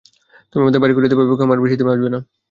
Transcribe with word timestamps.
তুমি, 0.49 0.61
আমদের 0.63 0.81
বাইর 0.81 0.93
কইরা 0.95 1.09
দিবা, 1.11 1.23
বেগম 1.23 1.49
আর 1.53 1.59
বেশিদিন 1.63 1.85
বাঁচবে 1.87 2.09
না। 2.09 2.19